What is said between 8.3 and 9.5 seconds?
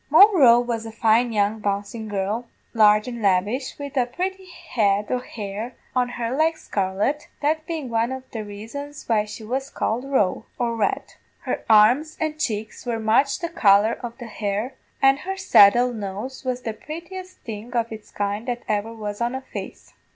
the raisons why she